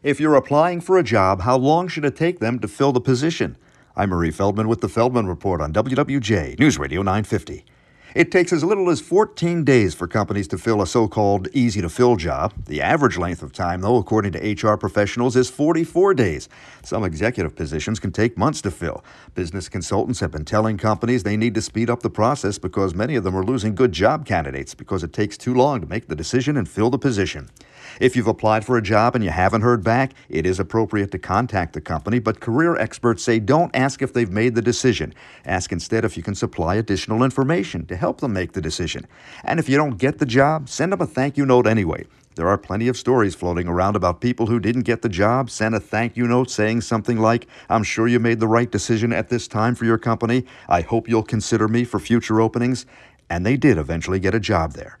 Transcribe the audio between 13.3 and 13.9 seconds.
of time,